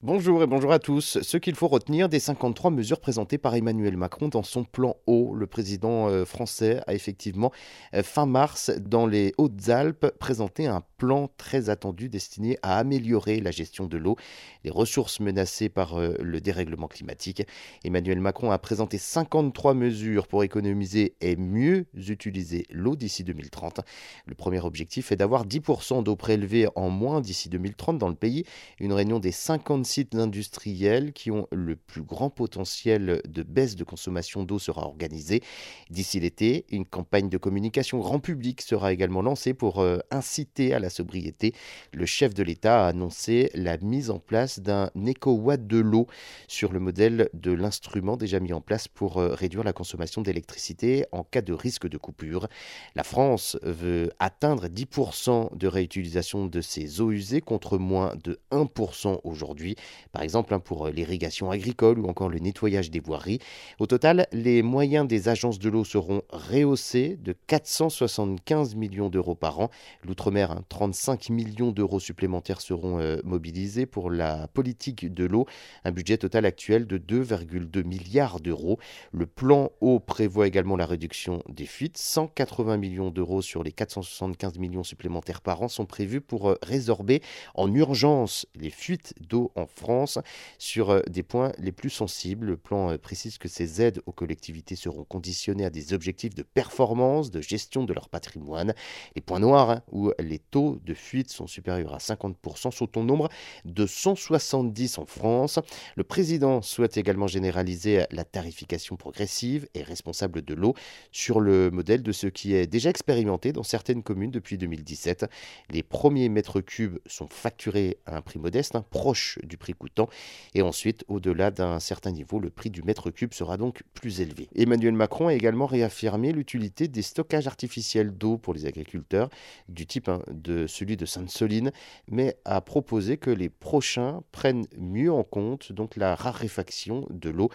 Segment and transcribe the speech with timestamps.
[0.00, 1.20] Bonjour et bonjour à tous.
[1.22, 5.34] Ce qu'il faut retenir des 53 mesures présentées par Emmanuel Macron dans son plan eau.
[5.34, 7.50] Le président euh, français a effectivement,
[7.94, 13.50] euh, fin mars, dans les Hautes-Alpes, présenté un plan très attendu destiné à améliorer la
[13.50, 14.14] gestion de l'eau,
[14.62, 17.42] les ressources menacées par euh, le dérèglement climatique.
[17.82, 23.80] Emmanuel Macron a présenté 53 mesures pour économiser et mieux utiliser l'eau d'ici 2030.
[24.26, 28.44] Le premier objectif est d'avoir 10% d'eau prélevée en moins d'ici 2030 dans le pays.
[28.78, 33.84] Une réunion des 50 sites industriels qui ont le plus grand potentiel de baisse de
[33.84, 35.42] consommation d'eau sera organisée.
[35.90, 40.78] D'ici l'été, une campagne de communication grand public sera également lancée pour euh, inciter à
[40.78, 41.54] la sobriété.
[41.92, 46.06] Le chef de l'État a annoncé la mise en place d'un éco-watt de l'eau
[46.46, 51.06] sur le modèle de l'instrument déjà mis en place pour euh, réduire la consommation d'électricité
[51.12, 52.48] en cas de risque de coupure.
[52.94, 59.20] La France veut atteindre 10% de réutilisation de ses eaux usées contre moins de 1%
[59.24, 59.76] aujourd'hui
[60.12, 63.38] par exemple hein, pour euh, l'irrigation agricole ou encore le nettoyage des voiries.
[63.78, 69.60] Au total, les moyens des agences de l'eau seront rehaussés de 475 millions d'euros par
[69.60, 69.70] an.
[70.04, 75.46] L'outre-mer, 35 hein, millions d'euros supplémentaires seront euh, mobilisés pour la politique de l'eau,
[75.84, 78.78] un budget total actuel de 2,2 milliards d'euros.
[79.12, 81.98] Le plan eau prévoit également la réduction des fuites.
[81.98, 87.22] 180 millions d'euros sur les 475 millions supplémentaires par an sont prévus pour euh, résorber
[87.54, 90.18] en urgence les fuites d'eau en France
[90.58, 92.46] sur euh, des points les plus sensibles.
[92.46, 96.42] Le plan euh, précise que ces aides aux collectivités seront conditionnées à des objectifs de
[96.42, 98.74] performance, de gestion de leur patrimoine.
[99.14, 103.02] Les points noirs, hein, où les taux de fuite sont supérieurs à 50%, sont au
[103.02, 103.28] nombre
[103.64, 105.58] de 170 en France.
[105.96, 110.74] Le président souhaite également généraliser la tarification progressive et responsable de l'eau
[111.12, 115.26] sur le modèle de ce qui est déjà expérimenté dans certaines communes depuis 2017.
[115.70, 120.08] Les premiers mètres cubes sont facturés à un prix modeste, hein, proche du prix coûtant.
[120.54, 124.48] Et ensuite, au-delà d'un certain niveau, le prix du mètre cube sera donc plus élevé.
[124.54, 129.28] Emmanuel Macron a également réaffirmé l'utilité des stockages artificiels d'eau pour les agriculteurs,
[129.68, 131.72] du type hein, de celui de Sainte-Soline,
[132.10, 137.50] mais a proposé que les prochains prennent mieux en compte la raréfaction de l'eau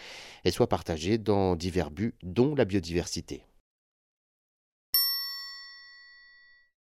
[0.45, 3.43] et soient partagés dans divers buts, dont la biodiversité.